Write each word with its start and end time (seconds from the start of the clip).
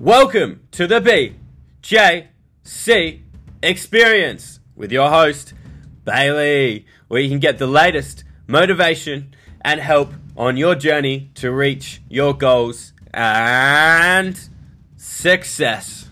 Welcome 0.00 0.66
to 0.70 0.86
the 0.86 0.98
BJC 1.82 3.20
Experience 3.62 4.60
with 4.74 4.90
your 4.90 5.10
host, 5.10 5.52
Bailey, 6.06 6.86
where 7.08 7.20
you 7.20 7.28
can 7.28 7.38
get 7.38 7.58
the 7.58 7.66
latest 7.66 8.24
motivation 8.46 9.34
and 9.60 9.78
help 9.78 10.14
on 10.38 10.56
your 10.56 10.74
journey 10.74 11.30
to 11.34 11.52
reach 11.52 12.00
your 12.08 12.32
goals 12.32 12.94
and 13.12 14.48
success. 14.96 16.08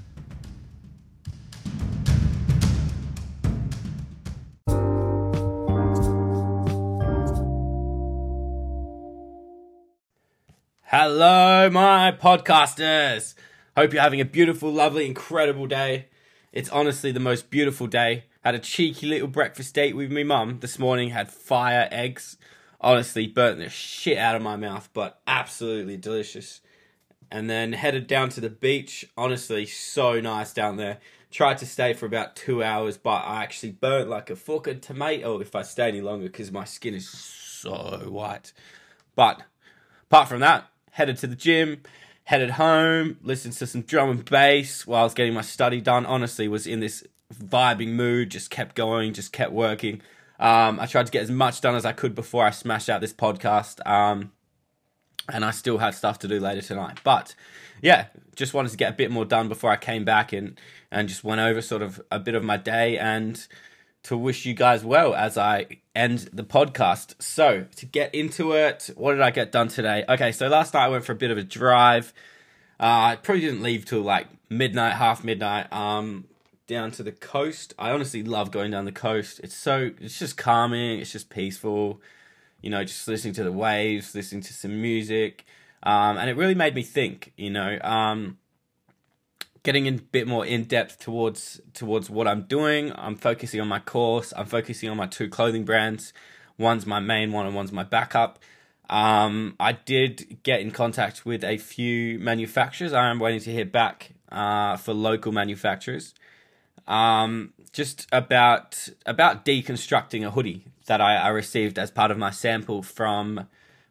Hello, 10.83 11.71
my 11.71 12.13
podcasters. 12.13 13.35
Hope 13.79 13.93
you're 13.93 14.03
having 14.03 14.21
a 14.21 14.25
beautiful, 14.25 14.73
lovely, 14.73 15.07
incredible 15.07 15.69
day. 15.69 16.07
It's 16.53 16.69
honestly 16.71 17.13
the 17.13 17.21
most 17.21 17.49
beautiful 17.49 17.87
day. 17.87 18.25
Had 18.43 18.57
a 18.57 18.59
cheeky 18.59 19.07
little 19.07 19.29
breakfast 19.29 19.73
date 19.73 19.95
with 19.95 20.11
my 20.11 20.25
mum 20.25 20.59
this 20.59 20.81
morning. 20.81 21.11
Had 21.11 21.31
fire 21.31 21.87
eggs. 21.93 22.39
Honestly, 22.81 23.29
burnt 23.29 23.59
the 23.59 23.71
shit 23.71 24.19
out 24.19 24.35
of 24.35 24.43
my 24.43 24.57
mouth, 24.57 24.89
but 24.93 25.21
absolutely 25.29 25.97
delicious. 25.97 26.61
And 27.31 27.49
then 27.49 27.73
headed 27.73 28.09
down 28.09 28.31
to 28.31 28.41
the 28.41 28.51
beach. 28.51 29.09
Honestly, 29.17 29.65
so 29.65 30.21
nice 30.21 30.53
down 30.53 30.77
there. 30.77 30.99
Tried 31.31 31.59
to 31.59 31.67
stay 31.67 31.93
for 31.93 32.07
about 32.07 32.35
two 32.35 32.65
hours, 32.65 32.97
but 32.99 33.23
I 33.27 33.45
actually 33.45 33.71
burnt 33.71 34.09
like 34.09 34.29
a 34.29 34.35
fucking 34.35 34.81
tomato 34.81 35.39
if 35.39 35.55
I 35.55 35.63
stay 35.63 35.87
any 35.87 36.01
longer 36.01 36.27
because 36.27 36.51
my 36.51 36.65
skin 36.65 36.95
is 36.95 37.09
so 37.09 38.09
white. 38.09 38.53
But 39.15 39.45
apart 40.11 40.29
from 40.29 40.41
that, 40.41 40.67
headed 40.91 41.19
to 41.19 41.29
the 41.29 41.37
gym, 41.37 41.83
headed 42.29 42.51
home, 42.51 43.17
listened 43.23 43.55
to 43.55 43.67
some 43.67 43.81
drum 43.81 44.11
and 44.11 44.23
bass 44.23 44.87
while 44.87 45.01
I 45.01 45.05
was 45.05 45.15
getting 45.15 45.33
my 45.33 45.41
study 45.41 45.81
done. 45.81 46.05
Honestly, 46.05 46.47
was 46.47 46.67
in 46.67 46.81
this 46.81 47.03
vibing 47.35 47.93
mood, 47.93 48.31
just 48.31 48.51
kept 48.51 48.77
going, 48.77 49.15
just 49.15 49.33
kept 49.33 49.51
working. 49.51 50.03
Um, 50.39 50.79
I 50.79 50.85
tried 50.85 51.07
to 51.07 51.13
get 51.13 51.23
as 51.23 51.31
much 51.31 51.63
done 51.63 51.75
as 51.75 51.87
I 51.87 51.93
could 51.93 52.15
before 52.15 52.45
I 52.45 52.51
smashed 52.51 52.91
out 52.91 53.01
this 53.01 53.15
podcast. 53.15 53.81
Um, 53.89 54.33
and 55.27 55.43
I 55.43 55.53
still 55.53 55.79
have 55.79 55.95
stuff 55.95 56.19
to 56.19 56.29
do 56.29 56.39
later 56.39 56.61
tonight. 56.61 57.01
But 57.03 57.35
yeah, 57.81 58.09
just 58.37 58.53
wanted 58.53 58.73
to 58.73 58.77
get 58.77 58.93
a 58.93 58.97
bit 58.97 59.11
more 59.11 59.25
done 59.25 59.49
before 59.49 59.71
I 59.71 59.77
came 59.77 60.05
back 60.05 60.35
and 60.35 60.61
and 60.91 61.09
just 61.09 61.25
went 61.25 61.41
over 61.41 61.63
sort 61.63 61.81
of 61.81 61.99
a 62.11 62.19
bit 62.19 62.35
of 62.35 62.45
my 62.45 62.59
day 62.59 62.99
and 62.99 63.47
to 64.05 64.17
wish 64.17 64.47
you 64.47 64.55
guys 64.55 64.85
well 64.85 65.15
as 65.15 65.37
I 65.37 65.67
end 65.95 66.31
the 66.33 66.45
podcast. 66.45 67.21
So, 67.21 67.67
to 67.77 67.87
get 67.87 68.15
into 68.15 68.53
it, 68.53 68.91
what 68.97 69.13
did 69.13 69.21
I 69.21 69.31
get 69.31 69.53
done 69.53 69.69
today? 69.69 70.05
Okay, 70.09 70.33
so 70.33 70.49
last 70.49 70.75
night 70.75 70.85
I 70.85 70.89
went 70.89 71.05
for 71.05 71.13
a 71.13 71.17
bit 71.17 71.31
of 71.31 71.39
a 71.39 71.43
drive. 71.43 72.13
Uh, 72.81 72.85
I 73.13 73.17
probably 73.17 73.43
didn't 73.43 73.63
leave 73.63 73.85
till 73.85 74.03
like 74.03 74.29
midnight, 74.49 74.95
half 74.95 75.25
midnight, 75.25 75.73
um, 75.73 76.27
down 76.67 76.91
to 76.93 77.03
the 77.03 77.13
coast. 77.13 77.75
I 77.79 77.91
honestly 77.91 78.23
love 78.23 78.51
going 78.51 78.71
down 78.71 78.85
the 78.85 78.93
coast. 78.93 79.41
It's 79.43 79.57
so, 79.57 79.91
it's 80.01 80.19
just 80.19 80.37
calming, 80.37 81.01
it's 81.01 81.13
just 81.13 81.29
peaceful, 81.31 82.01
you 82.63 82.71
know, 82.71 82.85
just 82.85 83.09
listening 83.09 83.35
to 83.35 83.45
the 83.45 83.53
waves, 83.53 84.15
listening 84.15 84.43
to 84.43 84.53
some 84.53 84.81
music. 84.81 85.45
Um, 85.83 86.19
and 86.19 86.31
it 86.31 86.37
really 86.37 86.55
made 86.55 86.75
me 86.75 86.83
think, 86.83 87.33
you 87.37 87.51
know, 87.51 87.79
um, 87.83 88.39
getting 89.63 89.87
a 89.89 89.93
bit 89.93 90.27
more 90.27 90.45
in 90.45 90.65
depth 90.65 90.99
towards 90.99 91.61
towards 91.75 92.11
what 92.11 92.27
I'm 92.27 92.43
doing. 92.43 92.93
I'm 92.95 93.17
focusing 93.17 93.61
on 93.61 93.69
my 93.69 93.79
course. 93.79 94.33
I'm 94.37 94.47
focusing 94.47 94.89
on 94.89 94.97
my 94.97 95.07
two 95.07 95.29
clothing 95.29 95.65
brands. 95.65 96.13
One's 96.59 96.87
my 96.87 97.01
main 97.01 97.33
one, 97.33 97.47
and 97.47 97.55
one's 97.55 97.73
my 97.73 97.85
backup. 97.85 98.39
Um, 98.91 99.55
I 99.61 99.73
did 99.73 100.43
get 100.43 100.61
in 100.61 100.71
contact 100.71 101.27
with 101.27 101.45
a 101.45 101.59
few 101.59 102.19
manufacturers. 102.19 102.93
I 102.93 103.11
am 103.11 103.19
waiting 103.19 103.41
to 103.41 103.53
hear 103.53 103.67
back 103.67 104.15
uh, 104.33 104.77
for 104.77 104.95
local 104.95 105.33
manufacturers. 105.33 106.15
Um, 106.87 107.53
just 107.73 108.07
about 108.13 108.89
about 109.05 109.45
deconstructing 109.45 110.27
a 110.27 110.31
hoodie 110.31 110.65
that 110.87 111.01
I, 111.01 111.17
I 111.17 111.29
received 111.29 111.79
as 111.79 111.91
part 111.91 112.11
of 112.11 112.19
my 112.19 112.31
sample 112.31 112.83
from 112.83 113.47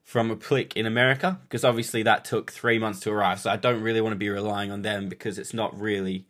from 0.07 0.31
a 0.31 0.37
Apliiq 0.37 0.71
in 0.77 0.85
America 0.85 1.37
because 1.43 1.65
obviously 1.65 2.01
that 2.01 2.23
took 2.23 2.49
three 2.49 2.79
months 2.79 3.01
to 3.01 3.11
arrive. 3.11 3.41
So 3.41 3.49
I 3.49 3.57
don't 3.57 3.81
really 3.81 3.99
want 3.99 4.13
to 4.13 4.17
be 4.17 4.29
relying 4.29 4.71
on 4.71 4.81
them 4.81 5.09
because 5.09 5.37
it's 5.37 5.53
not 5.53 5.77
really, 5.77 6.25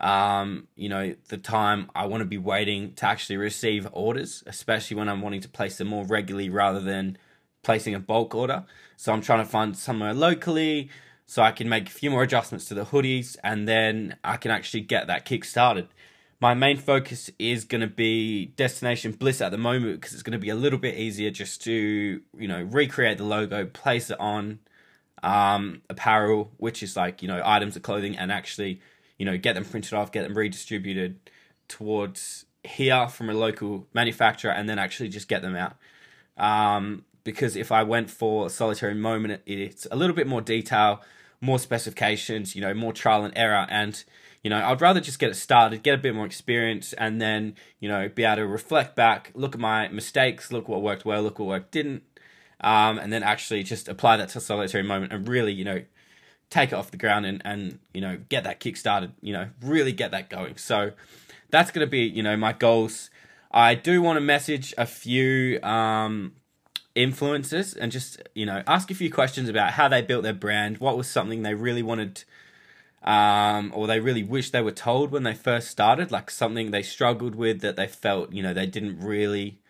um, 0.00 0.66
you 0.74 0.88
know, 0.88 1.14
the 1.28 1.36
time 1.36 1.88
I 1.94 2.06
want 2.06 2.22
to 2.22 2.24
be 2.24 2.36
waiting 2.36 2.94
to 2.94 3.06
actually 3.06 3.36
receive 3.36 3.86
orders, 3.92 4.42
especially 4.48 4.96
when 4.96 5.08
I'm 5.08 5.22
wanting 5.22 5.40
to 5.42 5.48
place 5.48 5.78
them 5.78 5.86
more 5.86 6.04
regularly 6.04 6.50
rather 6.50 6.80
than 6.80 7.16
placing 7.62 7.94
a 7.94 8.00
bulk 8.00 8.34
order. 8.34 8.64
So 8.96 9.12
I'm 9.12 9.22
trying 9.22 9.44
to 9.44 9.48
find 9.48 9.76
somewhere 9.76 10.12
locally 10.12 10.90
so 11.26 11.44
I 11.44 11.52
can 11.52 11.68
make 11.68 11.86
a 11.86 11.92
few 11.92 12.10
more 12.10 12.24
adjustments 12.24 12.64
to 12.66 12.74
the 12.74 12.86
hoodies 12.86 13.36
and 13.44 13.68
then 13.68 14.16
I 14.24 14.36
can 14.36 14.50
actually 14.50 14.80
get 14.80 15.06
that 15.06 15.24
kick 15.24 15.44
started 15.44 15.86
my 16.40 16.54
main 16.54 16.76
focus 16.76 17.30
is 17.38 17.64
going 17.64 17.80
to 17.80 17.86
be 17.86 18.46
Destination 18.56 19.12
Bliss 19.12 19.40
at 19.40 19.50
the 19.50 19.58
moment 19.58 20.00
because 20.00 20.12
it's 20.12 20.22
going 20.22 20.32
to 20.32 20.38
be 20.38 20.50
a 20.50 20.54
little 20.54 20.78
bit 20.78 20.96
easier 20.96 21.30
just 21.30 21.62
to, 21.64 22.20
you 22.36 22.48
know, 22.48 22.62
recreate 22.62 23.18
the 23.18 23.24
logo, 23.24 23.64
place 23.64 24.10
it 24.10 24.20
on 24.20 24.58
um, 25.22 25.82
apparel, 25.88 26.52
which 26.58 26.82
is 26.82 26.96
like, 26.96 27.22
you 27.22 27.28
know, 27.28 27.40
items 27.44 27.76
of 27.76 27.82
clothing, 27.82 28.18
and 28.18 28.30
actually, 28.30 28.80
you 29.18 29.24
know, 29.24 29.38
get 29.38 29.54
them 29.54 29.64
printed 29.64 29.94
off, 29.94 30.12
get 30.12 30.24
them 30.24 30.36
redistributed 30.36 31.18
towards 31.68 32.44
here 32.62 33.08
from 33.08 33.30
a 33.30 33.34
local 33.34 33.86
manufacturer, 33.94 34.50
and 34.50 34.68
then 34.68 34.78
actually 34.78 35.08
just 35.08 35.28
get 35.28 35.40
them 35.40 35.56
out. 35.56 35.76
Um, 36.36 37.04
because 37.24 37.56
if 37.56 37.72
I 37.72 37.82
went 37.82 38.10
for 38.10 38.46
a 38.46 38.50
Solitary 38.50 38.94
Moment, 38.94 39.40
it's 39.46 39.86
a 39.90 39.96
little 39.96 40.14
bit 40.14 40.26
more 40.26 40.42
detail, 40.42 41.00
more 41.40 41.58
specifications, 41.58 42.54
you 42.54 42.62
know, 42.62 42.74
more 42.74 42.92
trial 42.92 43.24
and 43.24 43.36
error, 43.36 43.66
and 43.68 44.04
you 44.42 44.50
know, 44.50 44.64
I'd 44.64 44.80
rather 44.80 45.00
just 45.00 45.18
get 45.18 45.30
it 45.30 45.34
started, 45.34 45.82
get 45.82 45.94
a 45.94 45.98
bit 45.98 46.14
more 46.14 46.24
experience, 46.24 46.92
and 46.92 47.20
then, 47.20 47.56
you 47.80 47.88
know, 47.88 48.08
be 48.08 48.22
able 48.22 48.36
to 48.36 48.46
reflect 48.46 48.94
back, 48.94 49.32
look 49.34 49.54
at 49.56 49.60
my 49.60 49.88
mistakes, 49.88 50.52
look 50.52 50.68
what 50.68 50.82
worked 50.82 51.04
well, 51.04 51.22
look 51.22 51.40
what 51.40 51.48
worked 51.48 51.72
didn't, 51.72 52.04
um, 52.60 52.96
and 52.96 53.12
then 53.12 53.24
actually 53.24 53.64
just 53.64 53.88
apply 53.88 54.16
that 54.18 54.28
to 54.28 54.38
a 54.38 54.40
solitary 54.40 54.84
moment 54.84 55.12
and 55.12 55.26
really, 55.26 55.52
you 55.52 55.64
know, 55.64 55.82
take 56.48 56.70
it 56.70 56.76
off 56.76 56.92
the 56.92 56.96
ground 56.96 57.26
and, 57.26 57.42
and 57.44 57.80
you 57.92 58.00
know, 58.00 58.18
get 58.28 58.44
that 58.44 58.60
kick 58.60 58.76
started, 58.76 59.12
you 59.20 59.32
know, 59.32 59.48
really 59.60 59.90
get 59.90 60.12
that 60.12 60.30
going. 60.30 60.56
So 60.56 60.92
that's 61.50 61.72
going 61.72 61.84
to 61.84 61.90
be, 61.90 62.02
you 62.02 62.22
know, 62.22 62.36
my 62.36 62.52
goals. 62.52 63.10
I 63.50 63.74
do 63.74 64.00
want 64.00 64.16
to 64.16 64.20
message 64.20 64.74
a 64.78 64.86
few 64.86 65.60
um, 65.62 66.34
influencers 66.96 67.76
and 67.76 67.92
just, 67.92 68.20
you 68.34 68.46
know, 68.46 68.62
ask 68.66 68.90
a 68.90 68.94
few 68.94 69.10
questions 69.10 69.48
about 69.48 69.72
how 69.72 69.86
they 69.88 70.02
built 70.02 70.22
their 70.22 70.32
brand, 70.32 70.78
what 70.78 70.96
was 70.96 71.06
something 71.06 71.42
they 71.42 71.54
really 71.54 71.82
wanted 71.82 72.24
um, 73.02 73.70
or 73.74 73.86
they 73.86 74.00
really 74.00 74.24
wish 74.24 74.50
they 74.50 74.62
were 74.62 74.72
told 74.72 75.12
when 75.12 75.22
they 75.22 75.34
first 75.34 75.68
started, 75.68 76.10
like 76.10 76.30
something 76.30 76.70
they 76.70 76.82
struggled 76.82 77.36
with 77.36 77.60
that 77.60 77.76
they 77.76 77.86
felt, 77.86 78.32
you 78.32 78.42
know, 78.42 78.52
they 78.52 78.66
didn't 78.66 78.98
really 79.00 79.60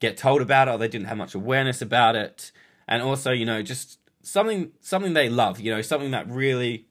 get 0.00 0.16
told 0.16 0.40
about 0.40 0.68
or 0.68 0.78
they 0.78 0.88
didn't 0.88 1.08
have 1.08 1.18
much 1.18 1.34
awareness 1.34 1.82
about 1.82 2.16
it. 2.16 2.52
And 2.88 3.02
also, 3.02 3.32
you 3.32 3.44
know, 3.44 3.62
just 3.62 3.98
something 4.22 4.72
something 4.80 5.12
they 5.12 5.28
love, 5.28 5.60
you 5.60 5.74
know, 5.74 5.82
something 5.82 6.12
that 6.12 6.28
really 6.28 6.86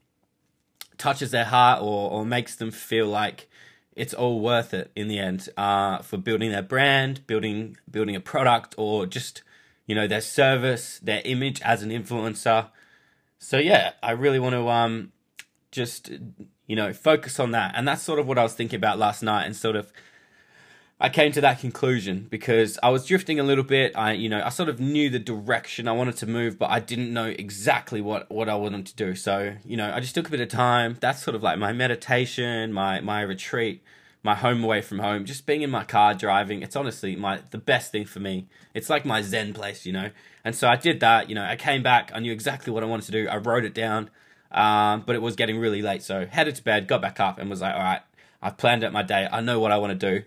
touches 0.97 1.31
their 1.31 1.45
heart 1.45 1.81
or, 1.81 2.11
or 2.11 2.25
makes 2.25 2.55
them 2.55 2.69
feel 2.69 3.07
like 3.07 3.49
it's 3.95 4.13
all 4.13 4.39
worth 4.39 4.73
it 4.73 4.91
in 4.95 5.07
the 5.07 5.19
end 5.19 5.49
uh, 5.57 5.99
for 5.99 6.17
building 6.17 6.51
their 6.51 6.61
brand, 6.61 7.25
building 7.25 7.77
building 7.89 8.15
a 8.15 8.19
product, 8.19 8.75
or 8.77 9.05
just 9.05 9.43
you 9.85 9.95
know 9.95 10.07
their 10.07 10.21
service, 10.21 10.99
their 10.99 11.21
image 11.25 11.61
as 11.61 11.83
an 11.83 11.89
influencer. 11.89 12.69
So 13.39 13.57
yeah, 13.57 13.93
I 14.01 14.11
really 14.11 14.39
want 14.39 14.53
to 14.53 14.69
um, 14.69 15.11
just 15.71 16.11
you 16.67 16.75
know 16.75 16.93
focus 16.93 17.39
on 17.39 17.51
that. 17.51 17.73
And 17.75 17.87
that's 17.87 18.01
sort 18.01 18.19
of 18.19 18.27
what 18.27 18.37
i 18.37 18.43
was 18.43 18.53
thinking 18.53 18.77
about 18.77 18.97
last 18.97 19.21
night 19.21 19.45
and 19.45 19.55
sort 19.55 19.75
of 19.75 19.91
i 20.99 21.09
came 21.09 21.31
to 21.31 21.41
that 21.41 21.59
conclusion 21.59 22.27
because 22.29 22.79
i 22.81 22.89
was 22.89 23.05
drifting 23.05 23.39
a 23.39 23.43
little 23.43 23.63
bit. 23.63 23.91
I 23.95 24.13
you 24.13 24.29
know 24.29 24.41
i 24.43 24.49
sort 24.49 24.69
of 24.69 24.79
knew 24.79 25.09
the 25.09 25.19
direction 25.19 25.87
i 25.87 25.91
wanted 25.91 26.17
to 26.17 26.27
move 26.27 26.57
but 26.57 26.69
i 26.69 26.79
didn't 26.79 27.11
know 27.11 27.25
exactly 27.25 28.01
what 28.01 28.31
what 28.31 28.47
i 28.49 28.55
wanted 28.55 28.85
to 28.87 28.95
do. 28.95 29.15
So 29.15 29.55
you 29.65 29.75
know 29.75 29.91
i 29.93 29.99
just 29.99 30.15
took 30.15 30.27
a 30.27 30.31
bit 30.31 30.41
of 30.41 30.49
time. 30.49 30.97
That's 30.99 31.21
sort 31.21 31.35
of 31.35 31.43
like 31.43 31.57
my 31.59 31.73
meditation 31.73 32.71
my 32.71 33.01
my 33.01 33.21
retreat 33.21 33.83
my 34.23 34.35
home 34.35 34.63
away 34.63 34.81
from 34.81 34.99
home 34.99 35.25
just 35.25 35.45
being 35.45 35.61
in 35.61 35.69
my 35.69 35.83
car 35.83 36.13
driving 36.13 36.61
it's 36.61 36.75
honestly 36.75 37.15
my 37.15 37.39
the 37.51 37.57
best 37.57 37.91
thing 37.91 38.05
for 38.05 38.19
me 38.19 38.47
it's 38.73 38.89
like 38.89 39.05
my 39.05 39.21
zen 39.21 39.53
place 39.53 39.85
you 39.85 39.91
know 39.91 40.09
and 40.43 40.55
so 40.55 40.67
i 40.67 40.75
did 40.75 40.99
that 40.99 41.29
you 41.29 41.35
know 41.35 41.43
i 41.43 41.55
came 41.55 41.83
back 41.83 42.11
i 42.15 42.19
knew 42.19 42.31
exactly 42.31 42.71
what 42.71 42.83
i 42.83 42.85
wanted 42.85 43.05
to 43.05 43.11
do 43.11 43.27
i 43.27 43.37
wrote 43.37 43.65
it 43.65 43.73
down 43.73 44.09
um, 44.53 45.03
but 45.05 45.15
it 45.15 45.21
was 45.21 45.35
getting 45.35 45.57
really 45.57 45.81
late, 45.81 46.03
so 46.03 46.27
headed 46.27 46.55
to 46.55 46.63
bed, 46.63 46.87
got 46.87 47.01
back 47.01 47.19
up, 47.19 47.39
and 47.39 47.49
was 47.49 47.61
like, 47.61 47.73
all 47.73 47.81
right, 47.81 48.01
I've 48.41 48.57
planned 48.57 48.83
out 48.83 48.93
my 48.93 49.01
day. 49.01 49.27
I 49.31 49.41
know 49.41 49.59
what 49.59 49.71
I 49.71 49.77
want 49.77 49.99
to 49.99 50.11
do. 50.19 50.25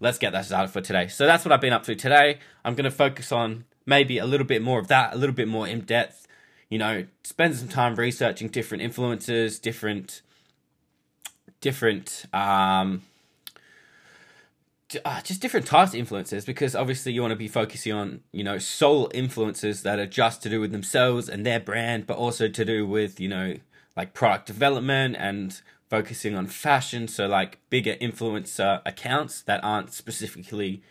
Let's 0.00 0.18
get 0.18 0.32
that 0.32 0.44
started 0.44 0.72
for 0.72 0.80
today. 0.80 1.08
So 1.08 1.26
that's 1.26 1.44
what 1.44 1.52
I've 1.52 1.60
been 1.60 1.72
up 1.72 1.84
to 1.84 1.94
today. 1.94 2.38
I'm 2.64 2.74
going 2.74 2.84
to 2.84 2.90
focus 2.90 3.30
on 3.30 3.64
maybe 3.86 4.18
a 4.18 4.26
little 4.26 4.46
bit 4.46 4.62
more 4.62 4.80
of 4.80 4.88
that, 4.88 5.14
a 5.14 5.16
little 5.16 5.34
bit 5.34 5.46
more 5.46 5.68
in 5.68 5.82
depth. 5.82 6.26
You 6.68 6.78
know, 6.78 7.06
spend 7.22 7.56
some 7.56 7.68
time 7.68 7.94
researching 7.94 8.48
different 8.48 8.82
influences, 8.82 9.58
different, 9.58 10.22
different, 11.60 12.24
um, 12.32 13.02
uh, 15.04 15.20
just 15.22 15.40
different 15.40 15.66
types 15.66 15.92
of 15.92 15.98
influences 15.98 16.44
because 16.44 16.74
obviously 16.74 17.12
you 17.12 17.20
want 17.20 17.32
to 17.32 17.36
be 17.36 17.48
focusing 17.48 17.92
on 17.92 18.20
you 18.32 18.44
know 18.44 18.58
sole 18.58 19.10
influences 19.14 19.82
that 19.82 19.98
are 19.98 20.06
just 20.06 20.42
to 20.42 20.48
do 20.48 20.60
with 20.60 20.72
themselves 20.72 21.28
and 21.28 21.46
their 21.46 21.60
brand 21.60 22.06
but 22.06 22.16
also 22.16 22.48
to 22.48 22.64
do 22.64 22.86
with 22.86 23.20
you 23.20 23.28
know 23.28 23.54
like 23.96 24.14
product 24.14 24.46
development 24.46 25.16
and 25.18 25.60
focusing 25.90 26.36
on 26.36 26.46
fashion. 26.46 27.08
So 27.08 27.26
like 27.26 27.58
bigger 27.68 27.94
influencer 27.96 28.80
accounts 28.86 29.42
that 29.42 29.62
aren't 29.62 29.92
specifically 29.92 30.82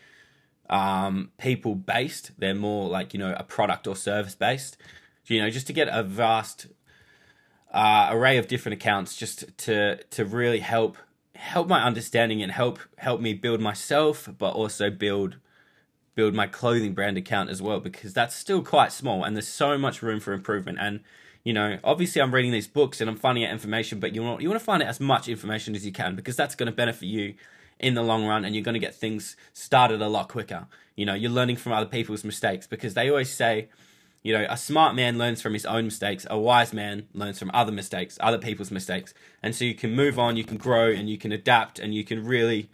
um, 0.69 1.31
people 1.39 1.73
based. 1.73 2.31
They're 2.37 2.53
more 2.53 2.89
like 2.89 3.13
you 3.13 3.19
know 3.19 3.33
a 3.35 3.43
product 3.43 3.87
or 3.87 3.95
service 3.95 4.35
based. 4.35 4.77
You 5.25 5.41
know, 5.41 5.49
just 5.49 5.67
to 5.67 5.73
get 5.73 5.87
a 5.91 6.01
vast 6.03 6.67
uh, 7.71 8.09
array 8.11 8.37
of 8.37 8.47
different 8.47 8.73
accounts, 8.73 9.15
just 9.15 9.57
to 9.59 10.03
to 10.03 10.25
really 10.25 10.59
help 10.59 10.97
help 11.39 11.67
my 11.67 11.83
understanding 11.83 12.41
and 12.41 12.51
help 12.51 12.79
help 12.97 13.21
me 13.21 13.33
build 13.33 13.61
myself, 13.61 14.29
but 14.37 14.53
also 14.53 14.89
build 14.89 15.37
build 16.15 16.33
my 16.33 16.47
clothing 16.47 16.93
brand 16.93 17.17
account 17.17 17.49
as 17.49 17.61
well 17.61 17.79
because 17.79 18.13
that's 18.13 18.35
still 18.35 18.61
quite 18.61 18.91
small 18.91 19.23
and 19.23 19.37
there's 19.37 19.47
so 19.47 19.77
much 19.77 20.01
room 20.01 20.19
for 20.19 20.33
improvement. 20.33 20.77
And 20.79 21.01
you 21.45 21.53
know 21.53 21.79
obviously 21.85 22.21
i'm 22.21 22.35
reading 22.35 22.51
these 22.51 22.67
books 22.67 22.99
and 22.99 23.09
i'm 23.09 23.15
finding 23.15 23.45
out 23.45 23.51
information 23.51 23.97
but 23.97 24.13
you 24.13 24.21
want 24.21 24.41
you 24.41 24.49
want 24.49 24.59
to 24.59 24.63
find 24.63 24.83
out 24.83 24.89
as 24.89 24.99
much 24.99 25.29
information 25.29 25.73
as 25.73 25.85
you 25.85 25.91
can 25.91 26.13
because 26.13 26.35
that's 26.35 26.53
going 26.53 26.67
to 26.67 26.75
benefit 26.75 27.05
you 27.05 27.33
in 27.79 27.93
the 27.93 28.03
long 28.03 28.25
run 28.25 28.45
and 28.45 28.53
you're 28.53 28.63
going 28.63 28.73
to 28.73 28.79
get 28.79 28.93
things 28.93 29.35
started 29.53 30.01
a 30.01 30.07
lot 30.07 30.27
quicker. 30.27 30.67
You 30.95 31.05
know 31.05 31.13
you're 31.13 31.31
learning 31.31 31.55
from 31.55 31.71
other 31.71 31.85
people's 31.85 32.23
mistakes 32.23 32.67
because 32.67 32.93
they 32.93 33.09
always 33.09 33.31
say 33.31 33.69
you 34.23 34.33
know 34.33 34.45
a 34.49 34.57
smart 34.57 34.95
man 34.95 35.17
learns 35.17 35.41
from 35.41 35.53
his 35.53 35.65
own 35.65 35.85
mistakes. 35.85 36.25
A 36.29 36.37
wise 36.37 36.73
man 36.73 37.07
learns 37.13 37.39
from 37.39 37.51
other 37.53 37.71
mistakes 37.71 38.17
other 38.21 38.37
people's 38.37 38.71
mistakes. 38.71 39.13
And 39.41 39.55
so 39.55 39.65
you 39.65 39.75
can 39.75 39.95
move 39.95 40.19
on 40.19 40.37
you 40.37 40.43
can 40.43 40.57
grow 40.57 40.91
and 40.91 41.09
you 41.09 41.17
can 41.17 41.31
adapt 41.31 41.79
and 41.79 41.93
you 41.93 42.03
can 42.03 42.25
really 42.25 42.69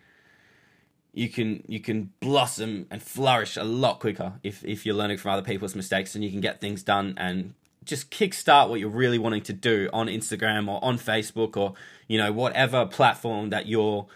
you 1.13 1.29
can 1.29 1.63
you 1.67 1.79
can 1.79 2.11
blossom 2.19 2.85
and 2.91 3.01
flourish 3.01 3.55
a 3.55 3.63
lot 3.63 3.99
quicker 3.99 4.33
if 4.43 4.63
if 4.65 4.85
you're 4.85 4.95
learning 4.95 5.17
from 5.17 5.31
other 5.31 5.41
people's 5.41 5.73
mistakes 5.73 6.13
and 6.13 6.23
you 6.23 6.29
can 6.29 6.41
get 6.41 6.59
things 6.59 6.83
done 6.83 7.13
and 7.17 7.53
just 7.85 8.11
kickstart 8.11 8.67
what 8.67 8.79
you're 8.79 8.89
really 8.89 9.17
wanting 9.17 9.43
to 9.43 9.53
do 9.53 9.89
on 9.93 10.07
Instagram 10.07 10.67
or 10.67 10.83
on 10.83 10.97
Facebook 10.97 11.55
or 11.55 11.73
you 12.07 12.17
know 12.17 12.31
whatever 12.31 12.85
platform 12.85 13.49
that 13.51 13.65
you're 13.67 14.07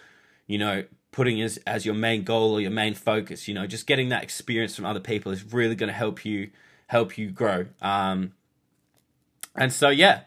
you 0.45 0.57
know 0.57 0.83
putting 1.11 1.41
as 1.41 1.57
as 1.65 1.85
your 1.85 1.95
main 1.95 2.23
goal 2.23 2.53
or 2.53 2.61
your 2.61 2.71
main 2.71 2.93
focus. 2.93 3.47
You 3.47 3.53
know 3.53 3.65
just 3.65 3.87
getting 3.87 4.09
that 4.09 4.23
experience 4.23 4.75
from 4.75 4.85
other 4.85 4.99
people 4.99 5.31
is 5.31 5.53
really 5.53 5.75
going 5.75 5.87
to 5.87 5.93
help 5.93 6.25
you 6.25 6.49
help 6.89 7.17
you 7.17 7.31
grow 7.31 7.65
um 7.81 8.33
and 9.55 9.73
so 9.73 9.89
yeah 9.89 10.21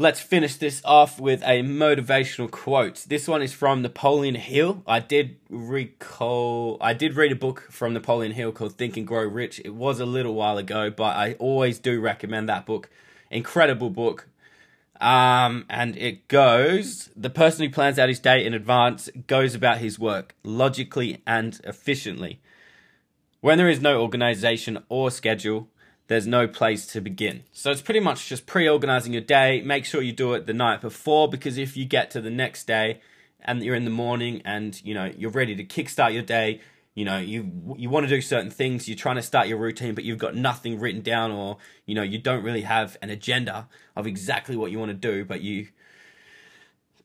Let's 0.00 0.20
finish 0.20 0.54
this 0.54 0.80
off 0.84 1.18
with 1.18 1.42
a 1.42 1.62
motivational 1.64 2.48
quote. 2.48 3.04
This 3.08 3.26
one 3.26 3.42
is 3.42 3.52
from 3.52 3.82
Napoleon 3.82 4.36
Hill. 4.36 4.84
I 4.86 5.00
did 5.00 5.38
recall, 5.50 6.78
I 6.80 6.92
did 6.92 7.16
read 7.16 7.32
a 7.32 7.34
book 7.34 7.66
from 7.68 7.94
Napoleon 7.94 8.30
Hill 8.30 8.52
called 8.52 8.74
Think 8.74 8.96
and 8.96 9.04
Grow 9.04 9.24
Rich. 9.24 9.60
It 9.64 9.74
was 9.74 9.98
a 9.98 10.06
little 10.06 10.34
while 10.34 10.56
ago, 10.56 10.88
but 10.88 11.16
I 11.16 11.32
always 11.40 11.80
do 11.80 12.00
recommend 12.00 12.48
that 12.48 12.64
book. 12.64 12.88
Incredible 13.28 13.90
book. 13.90 14.28
Um, 15.00 15.66
and 15.68 15.96
it 15.96 16.28
goes 16.28 17.10
the 17.16 17.28
person 17.28 17.64
who 17.64 17.72
plans 17.72 17.98
out 17.98 18.08
his 18.08 18.20
day 18.20 18.46
in 18.46 18.54
advance 18.54 19.10
goes 19.26 19.56
about 19.56 19.78
his 19.78 19.98
work 19.98 20.36
logically 20.44 21.22
and 21.26 21.60
efficiently. 21.64 22.40
When 23.40 23.58
there 23.58 23.68
is 23.68 23.80
no 23.80 24.00
organization 24.00 24.84
or 24.88 25.10
schedule, 25.10 25.70
there's 26.08 26.26
no 26.26 26.48
place 26.48 26.86
to 26.86 27.00
begin. 27.00 27.44
So 27.52 27.70
it's 27.70 27.82
pretty 27.82 28.00
much 28.00 28.28
just 28.28 28.46
pre 28.46 28.68
organizing 28.68 29.12
your 29.12 29.22
day. 29.22 29.60
Make 29.60 29.84
sure 29.84 30.02
you 30.02 30.12
do 30.12 30.32
it 30.34 30.46
the 30.46 30.54
night 30.54 30.80
before 30.80 31.28
because 31.28 31.56
if 31.58 31.76
you 31.76 31.84
get 31.84 32.10
to 32.12 32.20
the 32.20 32.30
next 32.30 32.66
day 32.66 33.00
and 33.42 33.62
you're 33.62 33.76
in 33.76 33.84
the 33.84 33.90
morning 33.90 34.42
and 34.44 34.82
you 34.84 34.94
know 34.94 35.12
you're 35.16 35.30
ready 35.30 35.54
to 35.54 35.64
kickstart 35.64 36.14
your 36.14 36.22
day, 36.22 36.60
you 36.94 37.04
know 37.04 37.18
you 37.18 37.76
you 37.76 37.90
want 37.90 38.08
to 38.08 38.10
do 38.10 38.22
certain 38.22 38.50
things, 38.50 38.88
you're 38.88 38.96
trying 38.96 39.16
to 39.16 39.22
start 39.22 39.48
your 39.48 39.58
routine, 39.58 39.94
but 39.94 40.02
you've 40.02 40.18
got 40.18 40.34
nothing 40.34 40.80
written 40.80 41.02
down 41.02 41.30
or 41.30 41.58
you 41.84 41.94
know 41.94 42.02
you 42.02 42.18
don't 42.18 42.42
really 42.42 42.62
have 42.62 42.96
an 43.02 43.10
agenda 43.10 43.68
of 43.94 44.06
exactly 44.06 44.56
what 44.56 44.70
you 44.70 44.78
want 44.78 44.90
to 44.90 44.94
do, 44.94 45.26
but 45.26 45.42
you 45.42 45.68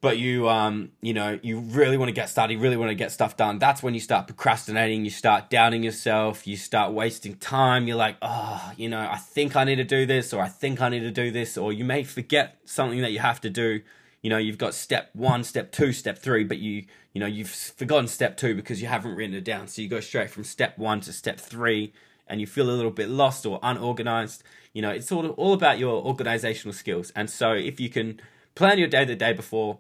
but 0.04 0.18
you 0.18 0.50
um 0.50 0.92
you 1.02 1.14
know 1.14 1.40
you 1.42 1.60
really 1.60 1.96
want 1.96 2.10
to 2.10 2.14
get 2.14 2.28
started 2.28 2.54
you 2.54 2.60
really 2.60 2.76
want 2.76 2.90
to 2.90 2.96
get 2.96 3.10
stuff 3.10 3.38
done. 3.38 3.58
That's 3.58 3.82
when 3.82 3.94
you 3.94 4.02
start 4.02 4.28
procrastinating 4.28 5.06
you 5.06 5.10
start 5.10 5.50
doubting 5.50 5.82
yourself 5.82 6.46
you 6.46 6.58
start 6.58 6.92
wasting 6.92 7.38
time. 7.38 7.88
You're 7.88 7.96
like 7.96 8.18
oh 8.22 8.74
you 8.76 8.90
know 8.90 9.00
i 9.00 9.16
think 9.16 9.56
i 9.56 9.64
need 9.64 9.78
to 9.78 9.86
do 9.86 10.06
this 10.06 10.34
or 10.34 10.42
i 10.42 10.50
think 10.50 10.82
i 10.82 10.90
need 10.90 11.00
to 11.00 11.12
do 11.12 11.32
this 11.32 11.58
or 11.58 11.72
you 11.72 11.86
may 11.86 12.04
forget 12.04 12.58
something 12.66 13.00
that 13.02 13.14
you 13.14 13.20
have 13.20 13.40
to 13.42 13.50
do. 13.50 13.82
You 14.22 14.30
know 14.30 14.38
you've 14.38 14.58
got 14.58 14.74
step 14.74 15.10
one 15.14 15.42
step 15.46 15.72
two 15.72 15.94
step 15.94 16.18
three 16.20 16.44
but 16.44 16.60
you 16.60 16.84
you 17.14 17.22
know 17.22 17.26
you've 17.26 17.50
forgotten 17.50 18.10
step 18.10 18.36
two 18.36 18.56
because 18.56 18.82
you 18.82 18.90
haven't 18.90 19.16
written 19.16 19.34
it 19.34 19.46
down. 19.46 19.70
So 19.70 19.82
you 19.82 19.88
go 19.88 20.02
straight 20.02 20.30
from 20.30 20.44
step 20.44 20.78
one 20.78 21.00
to 21.02 21.14
step 21.14 21.40
three 21.40 21.94
and 22.28 22.42
you 22.42 22.48
feel 22.48 22.70
a 22.70 22.76
little 22.76 22.92
bit 22.92 23.08
lost 23.08 23.46
or 23.46 23.58
unorganized. 23.64 24.44
You 24.74 24.82
know 24.82 24.90
it's 24.90 25.14
all, 25.14 25.30
all 25.30 25.54
about 25.54 25.80
your 25.80 26.04
organizational 26.04 26.74
skills. 26.74 27.14
And 27.16 27.30
so 27.30 27.54
if 27.54 27.80
you 27.80 27.88
can 27.88 28.20
plan 28.54 28.78
your 28.78 28.90
day 28.90 29.06
the 29.06 29.16
day 29.16 29.32
before 29.32 29.80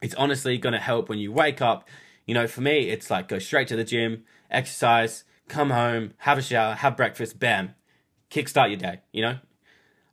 it's 0.00 0.14
honestly 0.14 0.58
going 0.58 0.72
to 0.72 0.78
help 0.78 1.08
when 1.08 1.18
you 1.18 1.32
wake 1.32 1.60
up. 1.60 1.88
You 2.26 2.34
know, 2.34 2.46
for 2.46 2.60
me, 2.60 2.88
it's 2.90 3.10
like 3.10 3.28
go 3.28 3.38
straight 3.38 3.68
to 3.68 3.76
the 3.76 3.84
gym, 3.84 4.24
exercise, 4.50 5.24
come 5.48 5.70
home, 5.70 6.12
have 6.18 6.38
a 6.38 6.42
shower, 6.42 6.74
have 6.74 6.96
breakfast, 6.96 7.38
bam, 7.38 7.74
kickstart 8.30 8.68
your 8.68 8.78
day. 8.78 9.00
You 9.12 9.22
know, 9.22 9.38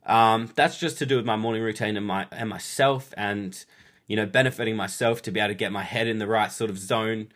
um, 0.06 0.50
that's 0.54 0.78
just 0.78 0.98
to 0.98 1.06
do 1.06 1.16
with 1.16 1.26
my 1.26 1.36
morning 1.36 1.62
routine 1.62 1.96
and 1.96 2.06
my 2.06 2.26
and 2.32 2.48
myself, 2.48 3.14
and 3.16 3.64
you 4.06 4.16
know, 4.16 4.26
benefiting 4.26 4.76
myself 4.76 5.22
to 5.22 5.30
be 5.30 5.40
able 5.40 5.48
to 5.48 5.54
get 5.54 5.72
my 5.72 5.84
head 5.84 6.06
in 6.06 6.18
the 6.18 6.26
right 6.26 6.50
sort 6.50 6.70
of 6.70 6.78
zone 6.78 7.28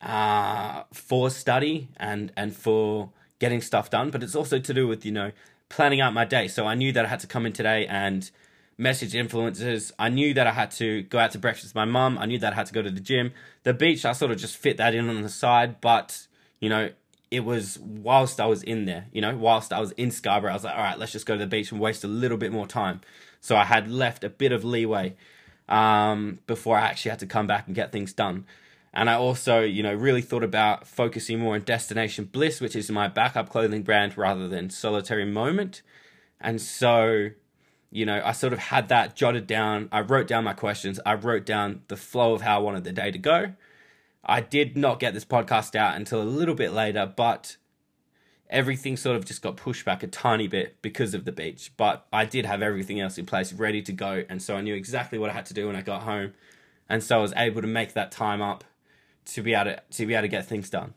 uh, 0.00 0.84
for 0.92 1.30
study 1.30 1.88
and 1.96 2.32
and 2.36 2.56
for 2.56 3.10
getting 3.38 3.60
stuff 3.60 3.90
done. 3.90 4.10
But 4.10 4.22
it's 4.22 4.34
also 4.34 4.58
to 4.58 4.74
do 4.74 4.88
with 4.88 5.04
you 5.04 5.12
know 5.12 5.32
planning 5.68 6.00
out 6.00 6.12
my 6.12 6.24
day. 6.24 6.48
So 6.48 6.66
I 6.66 6.74
knew 6.74 6.92
that 6.92 7.04
I 7.04 7.08
had 7.08 7.20
to 7.20 7.26
come 7.26 7.46
in 7.46 7.52
today 7.52 7.86
and 7.86 8.30
message 8.78 9.12
influencers. 9.12 9.92
I 9.98 10.08
knew 10.08 10.34
that 10.34 10.46
I 10.46 10.52
had 10.52 10.70
to 10.72 11.02
go 11.02 11.18
out 11.18 11.32
to 11.32 11.38
breakfast 11.38 11.66
with 11.66 11.74
my 11.74 11.84
mum. 11.84 12.18
I 12.18 12.26
knew 12.26 12.38
that 12.38 12.52
I 12.52 12.56
had 12.56 12.66
to 12.66 12.72
go 12.72 12.82
to 12.82 12.90
the 12.90 13.00
gym. 13.00 13.32
The 13.62 13.74
beach, 13.74 14.04
I 14.04 14.12
sort 14.12 14.30
of 14.30 14.38
just 14.38 14.56
fit 14.56 14.76
that 14.78 14.94
in 14.94 15.08
on 15.08 15.22
the 15.22 15.28
side, 15.28 15.80
but 15.80 16.26
you 16.60 16.68
know, 16.68 16.90
it 17.30 17.44
was 17.44 17.78
whilst 17.78 18.40
I 18.40 18.46
was 18.46 18.62
in 18.62 18.84
there, 18.84 19.06
you 19.12 19.20
know, 19.20 19.36
whilst 19.36 19.72
I 19.72 19.80
was 19.80 19.92
in 19.92 20.10
Scarborough, 20.10 20.50
I 20.50 20.54
was 20.54 20.64
like, 20.64 20.74
all 20.74 20.82
right, 20.82 20.98
let's 20.98 21.12
just 21.12 21.26
go 21.26 21.34
to 21.34 21.40
the 21.40 21.46
beach 21.46 21.72
and 21.72 21.80
waste 21.80 22.04
a 22.04 22.08
little 22.08 22.36
bit 22.36 22.52
more 22.52 22.66
time. 22.66 23.00
So 23.40 23.56
I 23.56 23.64
had 23.64 23.90
left 23.90 24.22
a 24.22 24.28
bit 24.28 24.52
of 24.52 24.64
leeway 24.64 25.16
um, 25.68 26.40
before 26.46 26.76
I 26.76 26.82
actually 26.82 27.10
had 27.10 27.20
to 27.20 27.26
come 27.26 27.46
back 27.46 27.66
and 27.66 27.74
get 27.74 27.90
things 27.90 28.12
done. 28.12 28.44
And 28.94 29.08
I 29.08 29.14
also, 29.14 29.60
you 29.60 29.82
know, 29.82 29.94
really 29.94 30.20
thought 30.20 30.44
about 30.44 30.86
focusing 30.86 31.38
more 31.38 31.54
on 31.54 31.62
Destination 31.62 32.26
Bliss, 32.26 32.60
which 32.60 32.76
is 32.76 32.90
my 32.90 33.08
backup 33.08 33.48
clothing 33.48 33.82
brand 33.82 34.18
rather 34.18 34.46
than 34.46 34.68
Solitary 34.68 35.24
Moment. 35.24 35.80
And 36.38 36.60
so 36.60 37.30
you 37.92 38.06
know, 38.06 38.22
I 38.24 38.32
sort 38.32 38.54
of 38.54 38.58
had 38.58 38.88
that 38.88 39.14
jotted 39.14 39.46
down. 39.46 39.90
I 39.92 40.00
wrote 40.00 40.26
down 40.26 40.44
my 40.44 40.54
questions. 40.54 40.98
I 41.04 41.14
wrote 41.14 41.44
down 41.44 41.82
the 41.88 41.96
flow 41.96 42.32
of 42.32 42.40
how 42.40 42.56
I 42.56 42.60
wanted 42.60 42.84
the 42.84 42.92
day 42.92 43.10
to 43.10 43.18
go. 43.18 43.52
I 44.24 44.40
did 44.40 44.76
not 44.76 44.98
get 44.98 45.12
this 45.12 45.26
podcast 45.26 45.76
out 45.76 45.96
until 45.96 46.22
a 46.22 46.24
little 46.24 46.54
bit 46.54 46.72
later, 46.72 47.12
but 47.14 47.58
everything 48.48 48.96
sort 48.96 49.16
of 49.16 49.26
just 49.26 49.42
got 49.42 49.56
pushed 49.56 49.84
back 49.84 50.02
a 50.02 50.06
tiny 50.06 50.48
bit 50.48 50.80
because 50.80 51.12
of 51.12 51.26
the 51.26 51.32
beach. 51.32 51.72
But 51.76 52.06
I 52.10 52.24
did 52.24 52.46
have 52.46 52.62
everything 52.62 52.98
else 52.98 53.18
in 53.18 53.26
place 53.26 53.52
ready 53.52 53.82
to 53.82 53.92
go. 53.92 54.24
And 54.28 54.40
so 54.40 54.56
I 54.56 54.62
knew 54.62 54.74
exactly 54.74 55.18
what 55.18 55.28
I 55.28 55.34
had 55.34 55.46
to 55.46 55.54
do 55.54 55.66
when 55.66 55.76
I 55.76 55.82
got 55.82 56.02
home. 56.02 56.32
And 56.88 57.02
so 57.02 57.18
I 57.18 57.20
was 57.20 57.34
able 57.36 57.60
to 57.60 57.68
make 57.68 57.92
that 57.92 58.10
time 58.10 58.40
up 58.40 58.64
to 59.26 59.42
be 59.42 59.52
able 59.52 59.72
to, 59.72 59.82
to 59.90 60.06
be 60.06 60.14
able 60.14 60.22
to 60.22 60.28
get 60.28 60.46
things 60.46 60.70
done. 60.70 60.94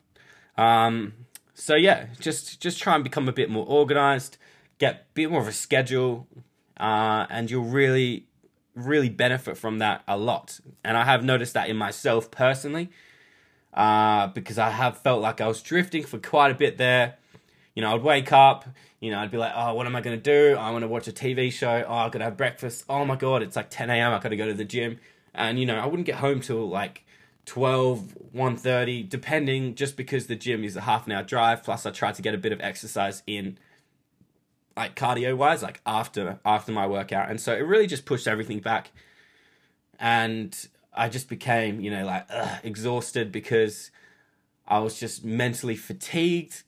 Um, 0.57 1.13
so 1.53 1.75
yeah, 1.75 2.07
just 2.19 2.61
just 2.61 2.79
try 2.79 2.95
and 2.95 3.03
become 3.03 3.27
a 3.27 3.33
bit 3.33 3.49
more 3.49 3.65
organized, 3.65 4.37
get 4.77 4.93
a 4.93 4.99
bit 5.13 5.31
more 5.31 5.41
of 5.41 5.47
a 5.47 5.53
schedule, 5.53 6.27
uh, 6.79 7.25
and 7.29 7.49
you'll 7.49 7.65
really, 7.65 8.27
really 8.75 9.09
benefit 9.09 9.57
from 9.57 9.79
that 9.79 10.03
a 10.07 10.17
lot. 10.17 10.59
And 10.83 10.97
I 10.97 11.05
have 11.05 11.23
noticed 11.23 11.53
that 11.53 11.69
in 11.69 11.77
myself 11.77 12.31
personally, 12.31 12.89
uh, 13.73 14.27
because 14.27 14.57
I 14.57 14.69
have 14.69 14.97
felt 14.99 15.21
like 15.21 15.41
I 15.41 15.47
was 15.47 15.61
drifting 15.61 16.03
for 16.03 16.17
quite 16.17 16.51
a 16.51 16.55
bit 16.55 16.77
there. 16.77 17.15
You 17.75 17.81
know, 17.81 17.93
I'd 17.93 18.03
wake 18.03 18.31
up, 18.31 18.65
you 18.99 19.11
know, 19.11 19.19
I'd 19.19 19.31
be 19.31 19.37
like, 19.37 19.51
oh, 19.55 19.73
what 19.73 19.85
am 19.85 19.95
I 19.95 20.01
going 20.01 20.17
to 20.17 20.23
do? 20.23 20.57
I 20.57 20.71
want 20.71 20.83
to 20.83 20.87
watch 20.87 21.07
a 21.07 21.11
TV 21.11 21.51
show. 21.51 21.83
Oh, 21.87 21.93
I 21.93 22.09
got 22.09 22.19
to 22.19 22.25
have 22.25 22.37
breakfast. 22.37 22.85
Oh 22.89 23.03
my 23.05 23.15
God, 23.15 23.43
it's 23.43 23.55
like 23.55 23.69
10 23.69 23.89
a.m. 23.89 24.13
I've 24.13 24.23
got 24.23 24.29
to 24.29 24.37
go 24.37 24.47
to 24.47 24.53
the 24.53 24.65
gym. 24.65 24.99
And, 25.33 25.59
you 25.59 25.65
know, 25.65 25.75
I 25.75 25.85
wouldn't 25.85 26.05
get 26.05 26.15
home 26.15 26.39
till 26.39 26.67
like 26.69 27.03
12, 27.45 28.17
1.30, 28.33 29.09
depending, 29.09 29.75
just 29.75 29.97
because 29.97 30.27
the 30.27 30.35
gym 30.35 30.63
is 30.63 30.75
a 30.75 30.81
half 30.81 31.05
an 31.05 31.11
hour 31.11 31.23
drive. 31.23 31.63
Plus, 31.63 31.85
I 31.85 31.91
try 31.91 32.11
to 32.13 32.21
get 32.21 32.33
a 32.33 32.37
bit 32.37 32.51
of 32.51 32.61
exercise 32.61 33.21
in 33.27 33.57
like 34.75 34.95
cardio 34.95 35.35
wise, 35.37 35.63
like 35.63 35.81
after 35.85 36.39
after 36.45 36.71
my 36.71 36.85
workout, 36.87 37.29
and 37.29 37.39
so 37.39 37.53
it 37.53 37.59
really 37.59 37.87
just 37.87 38.05
pushed 38.05 38.27
everything 38.27 38.59
back, 38.59 38.91
and 39.99 40.67
I 40.93 41.09
just 41.09 41.29
became 41.29 41.79
you 41.79 41.91
know 41.91 42.05
like 42.05 42.25
ugh, 42.29 42.59
exhausted 42.63 43.31
because 43.31 43.91
I 44.67 44.79
was 44.79 44.99
just 44.99 45.23
mentally 45.23 45.75
fatigued, 45.75 46.63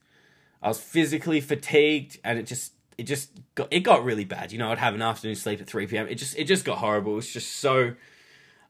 I 0.61 0.69
was 0.69 0.79
physically 0.79 1.41
fatigued, 1.41 2.19
and 2.23 2.39
it 2.39 2.45
just 2.45 2.73
it 2.97 3.03
just 3.03 3.31
got 3.55 3.67
it 3.71 3.81
got 3.81 4.03
really 4.03 4.25
bad. 4.25 4.51
You 4.51 4.59
know, 4.59 4.71
I'd 4.71 4.77
have 4.77 4.95
an 4.95 5.01
afternoon 5.01 5.35
sleep 5.35 5.59
at 5.61 5.67
three 5.67 5.87
p.m. 5.87 6.07
It 6.07 6.15
just 6.15 6.37
it 6.37 6.45
just 6.45 6.65
got 6.65 6.77
horrible. 6.77 7.13
It 7.13 7.15
was 7.15 7.33
just 7.33 7.57
so 7.57 7.93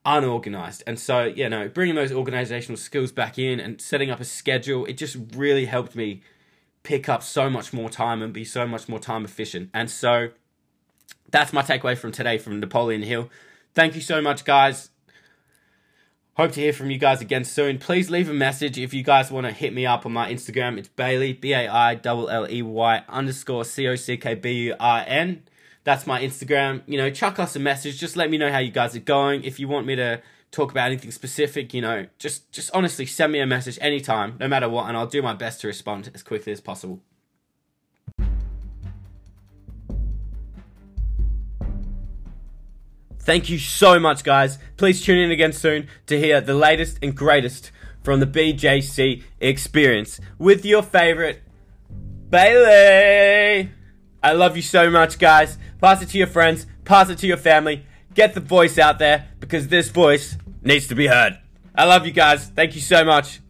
unorganized, 0.05 0.83
and 0.87 0.99
so 0.99 1.25
you 1.25 1.47
know, 1.49 1.67
bringing 1.67 1.95
those 1.95 2.11
organizational 2.11 2.77
skills 2.77 3.11
back 3.11 3.37
in 3.37 3.59
and 3.59 3.79
setting 3.79 4.09
up 4.09 4.19
a 4.19 4.25
schedule, 4.25 4.85
it 4.85 4.97
just 4.97 5.17
really 5.35 5.65
helped 5.65 5.95
me 5.95 6.21
pick 6.87 7.09
up 7.09 7.21
so 7.21 7.49
much 7.49 7.73
more 7.73 7.89
time 7.89 8.21
and 8.21 8.31
be 8.31 8.45
so 8.45 8.65
much 8.65 8.87
more 8.87 8.97
time 8.97 9.25
efficient. 9.25 9.69
And 9.73 9.91
so 9.91 10.29
that's 11.29 11.51
my 11.51 11.61
takeaway 11.61 11.97
from 11.97 12.13
today 12.13 12.37
from 12.37 12.61
Napoleon 12.61 13.01
Hill. 13.01 13.29
Thank 13.75 13.93
you 13.95 13.99
so 13.99 14.21
much, 14.21 14.45
guys. 14.45 14.89
Hope 16.35 16.53
to 16.53 16.61
hear 16.61 16.71
from 16.71 16.89
you 16.89 16.97
guys 16.97 17.19
again 17.19 17.43
soon. 17.43 17.77
Please 17.77 18.09
leave 18.09 18.29
a 18.29 18.33
message 18.33 18.77
if 18.77 18.93
you 18.93 19.03
guys 19.03 19.29
want 19.29 19.45
to 19.45 19.51
hit 19.51 19.73
me 19.73 19.85
up 19.85 20.05
on 20.05 20.13
my 20.13 20.31
Instagram. 20.31 20.77
It's 20.77 20.87
Bailey, 20.87 21.33
B 21.33 21.51
A 21.51 21.67
I 21.67 21.99
L 22.05 22.29
L 22.29 22.49
E 22.49 22.61
Y 22.61 23.03
underscore 23.09 23.65
C 23.65 23.85
O 23.87 23.95
C 23.97 24.15
K 24.15 24.35
B 24.35 24.51
U 24.67 24.75
R 24.79 25.03
N. 25.05 25.43
That's 25.83 26.07
my 26.07 26.21
Instagram. 26.21 26.83
You 26.85 26.99
know, 26.99 27.09
chuck 27.09 27.37
us 27.37 27.57
a 27.57 27.59
message. 27.59 27.99
Just 27.99 28.15
let 28.15 28.29
me 28.29 28.37
know 28.37 28.49
how 28.49 28.59
you 28.59 28.71
guys 28.71 28.95
are 28.95 29.01
going. 29.01 29.43
If 29.43 29.59
you 29.59 29.67
want 29.67 29.87
me 29.87 29.97
to 29.97 30.21
talk 30.51 30.71
about 30.71 30.87
anything 30.87 31.11
specific, 31.11 31.73
you 31.73 31.81
know, 31.81 32.07
just 32.17 32.51
just 32.51 32.71
honestly 32.73 33.05
send 33.05 33.31
me 33.31 33.39
a 33.39 33.45
message 33.45 33.77
anytime, 33.81 34.35
no 34.39 34.47
matter 34.47 34.69
what, 34.69 34.87
and 34.87 34.97
I'll 34.97 35.07
do 35.07 35.21
my 35.21 35.33
best 35.33 35.61
to 35.61 35.67
respond 35.67 36.09
as 36.13 36.23
quickly 36.23 36.51
as 36.51 36.61
possible. 36.61 37.01
Thank 43.19 43.49
you 43.49 43.59
so 43.59 43.99
much, 43.99 44.23
guys. 44.23 44.57
Please 44.77 45.01
tune 45.01 45.19
in 45.19 45.31
again 45.31 45.51
soon 45.51 45.89
to 46.05 46.17
hear 46.17 46.39
the 46.39 46.53
latest 46.53 46.99
and 47.01 47.13
greatest 47.13 47.71
from 48.01 48.21
the 48.21 48.25
BJC 48.25 49.21
experience 49.41 50.21
with 50.37 50.63
your 50.63 50.81
favorite 50.81 51.41
Bailey. 52.29 53.69
I 54.23 54.31
love 54.33 54.55
you 54.55 54.61
so 54.61 54.89
much, 54.89 55.19
guys. 55.19 55.57
Pass 55.81 56.01
it 56.01 56.09
to 56.09 56.17
your 56.17 56.27
friends, 56.27 56.67
pass 56.85 57.09
it 57.09 57.17
to 57.19 57.27
your 57.27 57.37
family. 57.37 57.85
Get 58.17 58.33
the 58.33 58.39
voice 58.39 58.79
out 58.79 58.97
there 58.97 59.27
because 59.39 59.67
this 59.67 59.89
voice 59.89 60.39
needs 60.63 60.87
to 60.87 60.95
be 60.95 61.05
heard. 61.05 61.37
I 61.75 61.85
love 61.85 62.07
you 62.07 62.11
guys. 62.11 62.47
Thank 62.47 62.73
you 62.73 62.81
so 62.81 63.05
much. 63.05 63.41